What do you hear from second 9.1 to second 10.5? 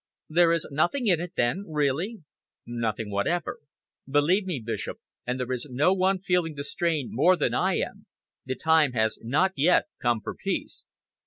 not yet come for